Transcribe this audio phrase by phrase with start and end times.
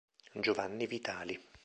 [0.33, 1.37] Giovanni Vitali